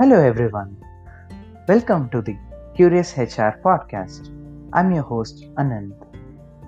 Hello, 0.00 0.18
everyone. 0.24 0.76
Welcome 1.66 2.08
to 2.10 2.22
the 2.22 2.36
Curious 2.76 3.18
HR 3.18 3.58
podcast. 3.64 4.28
I'm 4.72 4.92
your 4.92 5.02
host, 5.02 5.44
Anand. 5.56 5.90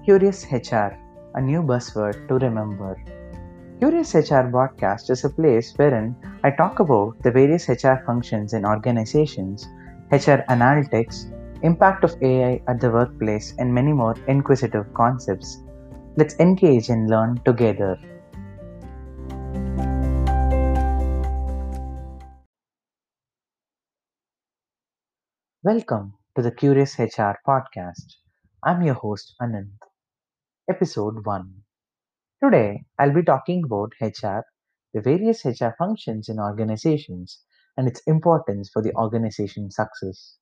Curious 0.04 0.44
HR, 0.50 0.98
a 1.36 1.40
new 1.40 1.62
buzzword 1.62 2.26
to 2.26 2.34
remember. 2.44 2.96
Curious 3.78 4.16
HR 4.16 4.50
podcast 4.56 5.10
is 5.10 5.22
a 5.24 5.30
place 5.30 5.72
wherein 5.76 6.16
I 6.42 6.50
talk 6.50 6.80
about 6.80 7.22
the 7.22 7.30
various 7.30 7.68
HR 7.68 8.02
functions 8.04 8.52
in 8.52 8.64
organizations, 8.64 9.68
HR 10.10 10.42
analytics, 10.56 11.30
impact 11.62 12.02
of 12.02 12.20
AI 12.20 12.60
at 12.66 12.80
the 12.80 12.90
workplace, 12.90 13.54
and 13.60 13.72
many 13.72 13.92
more 13.92 14.16
inquisitive 14.26 14.92
concepts. 14.92 15.62
Let's 16.16 16.34
engage 16.40 16.88
and 16.88 17.08
learn 17.08 17.40
together. 17.44 17.96
Welcome 25.62 26.14
to 26.36 26.42
the 26.42 26.50
Curious 26.52 26.98
HR 26.98 27.36
podcast. 27.46 28.16
I'm 28.64 28.80
your 28.80 28.94
host 28.94 29.34
Anand. 29.42 29.72
Episode 30.70 31.26
1. 31.26 31.62
Today, 32.42 32.84
I'll 32.98 33.12
be 33.12 33.22
talking 33.22 33.64
about 33.64 33.92
HR, 34.00 34.40
the 34.94 35.02
various 35.02 35.44
HR 35.44 35.74
functions 35.76 36.30
in 36.30 36.38
organizations, 36.40 37.42
and 37.76 37.86
its 37.86 38.00
importance 38.06 38.70
for 38.70 38.80
the 38.80 38.94
organization's 38.94 39.76
success. 39.76 40.38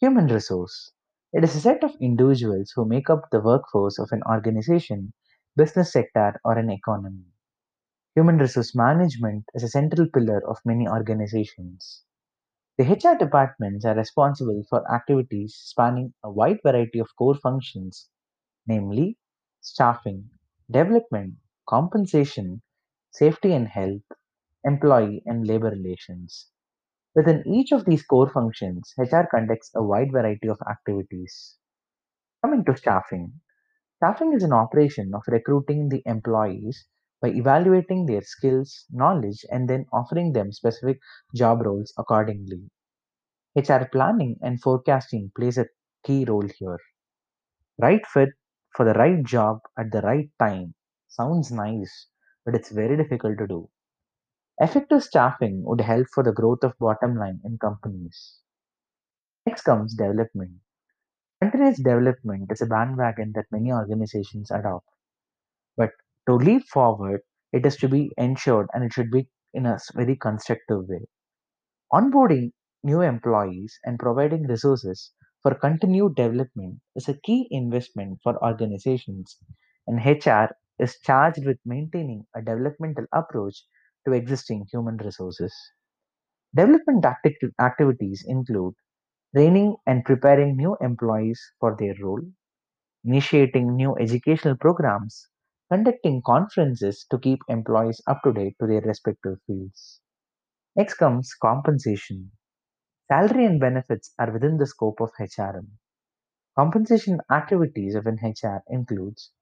Human 0.00 0.26
resource. 0.26 0.90
It 1.32 1.44
is 1.44 1.54
a 1.54 1.60
set 1.60 1.84
of 1.84 1.94
individuals 2.00 2.72
who 2.74 2.84
make 2.84 3.08
up 3.08 3.30
the 3.30 3.40
workforce 3.40 4.00
of 4.00 4.10
an 4.10 4.22
organization, 4.28 5.12
business 5.56 5.92
sector, 5.92 6.40
or 6.44 6.58
an 6.58 6.70
economy. 6.70 7.26
Human 8.16 8.38
resource 8.38 8.74
management 8.74 9.44
is 9.54 9.62
a 9.62 9.68
central 9.68 10.08
pillar 10.08 10.42
of 10.48 10.58
many 10.64 10.88
organizations. 10.88 12.02
The 12.78 12.84
HR 12.84 13.16
departments 13.16 13.84
are 13.84 13.94
responsible 13.94 14.64
for 14.68 14.82
activities 14.92 15.54
spanning 15.54 16.14
a 16.24 16.32
wide 16.32 16.58
variety 16.64 16.98
of 16.98 17.14
core 17.16 17.36
functions, 17.36 18.08
namely 18.66 19.18
staffing, 19.60 20.30
development, 20.70 21.36
compensation, 21.68 22.62
safety 23.12 23.52
and 23.52 23.68
health, 23.68 24.02
employee 24.64 25.22
and 25.26 25.46
labor 25.46 25.70
relations. 25.70 26.50
Within 27.14 27.46
each 27.46 27.72
of 27.72 27.84
these 27.84 28.04
core 28.04 28.30
functions, 28.30 28.94
HR 28.98 29.24
conducts 29.30 29.70
a 29.74 29.82
wide 29.84 30.12
variety 30.12 30.48
of 30.48 30.60
activities. 30.68 31.56
Coming 32.42 32.64
to 32.66 32.76
staffing, 32.76 33.40
staffing 33.96 34.34
is 34.34 34.42
an 34.42 34.52
operation 34.52 35.14
of 35.14 35.22
recruiting 35.28 35.88
the 35.88 36.02
employees 36.06 36.86
by 37.20 37.28
evaluating 37.30 38.06
their 38.06 38.22
skills, 38.22 38.86
knowledge, 38.90 39.44
and 39.50 39.68
then 39.68 39.86
offering 39.92 40.32
them 40.32 40.52
specific 40.52 41.00
job 41.34 41.62
roles 41.66 41.92
accordingly. 41.98 42.70
HR 43.56 43.88
planning 43.92 44.38
and 44.42 44.60
forecasting 44.62 45.32
plays 45.36 45.58
a 45.58 45.68
key 46.04 46.24
role 46.26 46.48
here. 46.58 46.78
Right 47.78 48.06
fit 48.06 48.28
for 48.76 48.84
the 48.84 48.92
right 48.92 49.24
job 49.24 49.58
at 49.76 49.90
the 49.90 50.02
right 50.02 50.30
time 50.38 50.74
sounds 51.08 51.50
nice, 51.50 52.06
but 52.44 52.54
it's 52.54 52.70
very 52.70 52.96
difficult 52.96 53.38
to 53.38 53.48
do. 53.48 53.68
Effective 54.58 55.02
staffing 55.04 55.64
would 55.64 55.82
help 55.82 56.08
for 56.14 56.22
the 56.22 56.32
growth 56.32 56.64
of 56.64 56.78
bottom 56.78 57.16
line 57.16 57.40
in 57.44 57.58
companies. 57.58 58.40
Next 59.44 59.64
comes 59.64 59.94
development. 59.94 60.60
Continuous 61.42 61.78
development 61.78 62.52
is 62.52 62.62
a 62.62 62.66
bandwagon 62.66 63.32
that 63.34 63.46
many 63.52 63.72
organizations 63.72 64.50
adopt. 64.50 64.88
But 65.76 65.92
to 66.30 66.36
leap 66.36 66.64
forward, 66.68 67.22
it 67.52 67.66
is 67.66 67.76
to 67.78 67.88
be 67.88 68.12
ensured 68.16 68.68
and 68.72 68.84
it 68.84 68.94
should 68.94 69.10
be 69.10 69.28
in 69.54 69.66
a 69.66 69.78
very 69.94 70.16
constructive 70.16 70.88
way. 70.88 71.06
Onboarding 71.92 72.52
new 72.82 73.00
employees 73.02 73.78
and 73.84 73.98
providing 73.98 74.42
resources 74.48 75.12
for 75.42 75.54
continued 75.54 76.16
development 76.16 76.80
is 76.96 77.08
a 77.08 77.20
key 77.20 77.46
investment 77.52 78.18
for 78.24 78.42
organizations, 78.44 79.38
and 79.86 80.00
HR 80.04 80.56
is 80.80 80.98
charged 81.00 81.46
with 81.46 81.60
maintaining 81.64 82.26
a 82.34 82.42
developmental 82.42 83.06
approach 83.12 83.64
to 84.06 84.12
existing 84.14 84.66
human 84.72 84.96
resources. 84.96 85.54
Development 86.54 87.04
acti- 87.04 87.36
activities 87.60 88.24
include 88.24 88.74
training 89.34 89.76
and 89.86 90.04
preparing 90.04 90.56
new 90.56 90.76
employees 90.80 91.40
for 91.60 91.76
their 91.78 91.94
role, 92.02 92.22
initiating 93.04 93.76
new 93.76 93.96
educational 93.98 94.58
programs, 94.58 95.29
conducting 95.70 96.22
conferences 96.22 97.06
to 97.10 97.18
keep 97.18 97.40
employees 97.48 98.02
up 98.06 98.22
to 98.24 98.32
date 98.32 98.56
to 98.60 98.66
their 98.66 98.82
respective 98.82 99.38
fields. 99.46 100.00
Next 100.76 100.94
comes 100.94 101.34
compensation. 101.34 102.32
Salary 103.08 103.44
and 103.44 103.60
benefits 103.60 104.14
are 104.18 104.32
within 104.32 104.56
the 104.56 104.66
scope 104.66 105.00
of 105.02 105.12
HRM. 105.18 105.68
Compensation 106.58 107.20
activities 107.30 107.94
of 107.94 108.06
an 108.06 108.18
HR 108.22 108.64
includes 108.68 109.32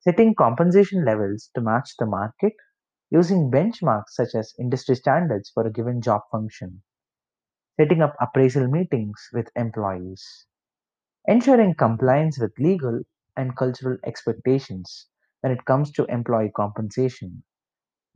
setting 0.00 0.34
compensation 0.34 1.04
levels 1.04 1.50
to 1.54 1.62
match 1.62 1.96
the 1.98 2.06
market 2.06 2.54
using 3.10 3.50
benchmarks 3.50 4.10
such 4.10 4.34
as 4.34 4.54
industry 4.58 4.96
standards 4.96 5.50
for 5.50 5.66
a 5.66 5.72
given 5.72 6.00
job 6.02 6.22
function, 6.32 6.82
setting 7.78 8.00
up 8.00 8.16
appraisal 8.20 8.66
meetings 8.66 9.28
with 9.32 9.50
employees, 9.56 10.46
ensuring 11.26 11.74
compliance 11.74 12.38
with 12.40 12.52
legal 12.58 13.02
and 13.36 13.56
cultural 13.56 13.98
expectations 14.04 15.08
when 15.42 15.52
it 15.52 15.64
comes 15.66 15.92
to 15.92 16.06
employee 16.06 16.52
compensation, 16.56 17.44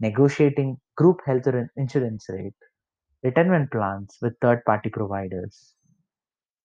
negotiating 0.01 0.81
group 0.97 1.21
health 1.27 1.47
insurance 1.77 2.27
rate, 2.31 2.55
retirement 3.23 3.71
plans 3.73 4.19
with 4.23 4.35
third 4.43 4.65
party 4.67 4.91
providers, 4.91 5.75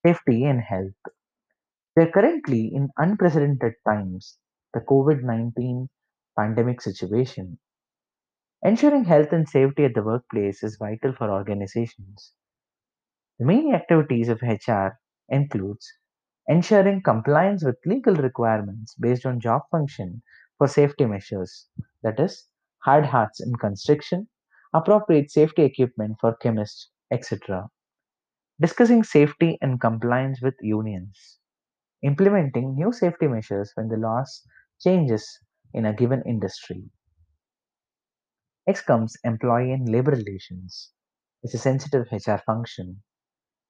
safety 0.05 0.45
and 0.45 0.61
health 0.61 0.94
We 1.95 2.03
are 2.03 2.11
currently 2.11 2.67
in 2.75 2.89
unprecedented 2.97 3.75
times, 3.88 4.38
the 4.73 4.81
COVID 4.81 5.23
19 5.23 5.88
pandemic 6.38 6.81
situation. 6.81 7.59
Ensuring 8.63 9.03
health 9.03 9.31
and 9.33 9.47
safety 9.47 9.85
at 9.85 9.94
the 9.94 10.01
workplace 10.01 10.63
is 10.63 10.77
vital 10.77 11.13
for 11.13 11.29
organizations. 11.29 12.33
The 13.39 13.45
main 13.45 13.75
activities 13.75 14.29
of 14.29 14.41
HR 14.41 14.97
includes 15.27 15.85
ensuring 16.47 17.01
compliance 17.03 17.61
with 17.66 17.77
legal 17.85 18.16
requirements 18.16 18.95
based 18.95 19.25
on 19.25 19.41
job 19.41 19.63
function 19.69 20.23
for 20.61 20.67
safety 20.67 21.05
measures, 21.07 21.67
that 22.03 22.19
is, 22.19 22.47
hard 22.85 23.07
hats 23.07 23.41
in 23.41 23.55
construction, 23.55 24.29
appropriate 24.75 25.31
safety 25.31 25.63
equipment 25.63 26.17
for 26.22 26.35
chemists, 26.35 26.91
etc. 27.11 27.72
Discussing 28.61 29.03
safety 29.03 29.57
and 29.61 29.81
compliance 29.81 30.41
with 30.41 30.55
unions 30.61 31.39
implementing 32.03 32.75
new 32.75 32.91
safety 32.94 33.27
measures 33.27 33.71
when 33.75 33.88
the 33.89 33.97
laws 33.97 34.45
changes 34.81 35.39
in 35.73 35.85
a 35.85 35.94
given 35.94 36.21
industry. 36.27 36.91
Next 38.66 38.81
comes 38.88 39.16
employee 39.23 39.71
and 39.71 39.88
labor 39.88 40.09
relations. 40.13 40.94
It's 41.44 41.53
a 41.53 41.59
sensitive 41.59 42.07
HR 42.11 42.38
function. 42.44 43.03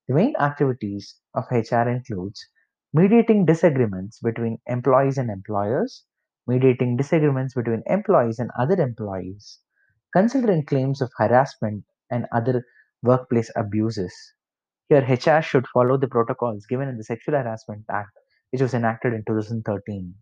The 0.08 0.16
main 0.16 0.36
activities 0.38 1.20
of 1.34 1.46
HR 1.52 1.90
includes 1.90 2.48
mediating 2.94 3.46
disagreements 3.46 4.20
between 4.20 4.62
employees 4.68 5.18
and 5.18 5.30
employers, 5.32 6.06
mediating 6.48 6.98
disagreements 6.98 7.54
between 7.56 7.84
employees 7.88 8.40
and 8.40 8.52
other 8.60 8.82
employees, 8.82 9.60
considering 10.14 10.66
claims 10.66 11.02
of 11.02 11.12
harassment 11.18 11.86
and 12.10 12.28
other 12.34 12.66
workplace 13.04 13.52
abuses. 13.56 14.14
Here, 14.90 15.02
HR 15.02 15.42
should 15.42 15.68
follow 15.68 15.98
the 15.98 16.08
protocols 16.08 16.66
given 16.68 16.88
in 16.90 16.98
the 16.98 17.04
Sexual 17.04 17.36
Harassment 17.36 17.86
Act, 17.90 18.12
which 18.52 18.62
was 18.62 18.74
enacted 18.74 19.14
in 19.14 19.24
2013. 19.26 20.16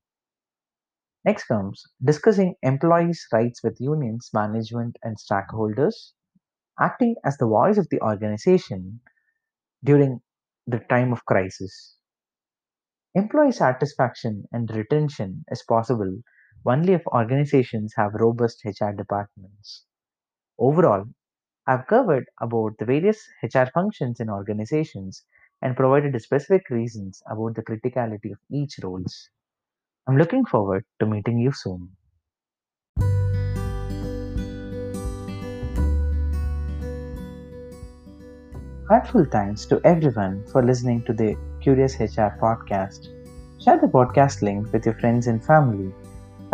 Next 1.23 1.45
comes 1.45 1.83
discussing 2.03 2.55
employees' 2.61 3.25
rights 3.31 3.63
with 3.63 3.79
unions, 3.79 4.29
management, 4.33 4.97
and 5.03 5.17
stakeholders, 5.17 6.11
acting 6.79 7.15
as 7.23 7.37
the 7.37 7.47
voice 7.47 7.77
of 7.77 7.87
the 7.89 8.01
organization 8.01 9.01
during 9.83 10.21
the 10.67 10.79
time 10.79 11.13
of 11.13 11.25
crisis. 11.25 11.98
Employee 13.15 13.51
satisfaction 13.51 14.43
and 14.51 14.69
retention 14.69 15.43
is 15.49 15.63
possible 15.63 16.21
only 16.63 16.93
if 16.93 17.01
organizations 17.07 17.91
have 17.97 18.13
robust 18.13 18.61
HR 18.63 18.91
departments. 18.91 19.85
Overall, 20.59 21.05
I've 21.65 21.87
covered 21.87 22.25
about 22.39 22.77
the 22.77 22.85
various 22.85 23.19
HR 23.41 23.65
functions 23.73 24.19
in 24.19 24.29
organizations 24.29 25.23
and 25.59 25.75
provided 25.75 26.21
specific 26.21 26.69
reasons 26.69 27.23
about 27.27 27.55
the 27.55 27.63
criticality 27.63 28.31
of 28.31 28.37
each 28.51 28.77
roles. 28.83 29.29
I'm 30.07 30.17
looking 30.17 30.45
forward 30.45 30.85
to 30.99 31.07
meeting 31.07 31.39
you 31.39 31.51
soon. 31.51 31.89
Heartful 38.87 39.25
thanks 39.25 39.65
to 39.65 39.81
everyone 39.83 40.45
for 40.51 40.63
listening 40.63 41.03
to 41.05 41.13
the 41.13 41.35
Curious 41.61 41.99
HR 41.99 42.31
podcast. 42.41 43.09
Share 43.63 43.79
the 43.79 43.87
podcast 43.87 44.41
link 44.41 44.71
with 44.71 44.85
your 44.85 44.95
friends 44.95 45.27
and 45.27 45.43
family. 45.43 45.91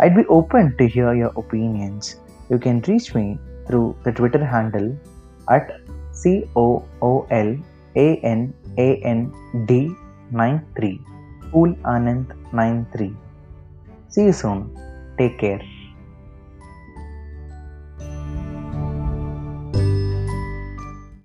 I'd 0.00 0.16
be 0.16 0.24
open 0.26 0.76
to 0.78 0.88
hear 0.88 1.14
your 1.14 1.32
opinions. 1.36 2.16
You 2.50 2.58
can 2.58 2.80
reach 2.88 3.14
me 3.14 3.38
through 3.66 3.96
the 4.04 4.12
Twitter 4.12 4.44
handle 4.44 4.96
at 5.48 5.80
C 6.12 6.44
O 6.56 6.84
O 7.02 7.26
L 7.30 7.56
A 7.96 8.16
N 8.18 8.52
A 8.78 8.96
N 9.14 9.32
D 9.66 9.94
93. 10.30 11.00
Cool 11.52 11.74
Anand 11.94 12.34
93. 12.52 13.14
See 14.08 14.24
you 14.24 14.32
soon. 14.32 14.70
Take 15.18 15.38
care. 15.38 15.75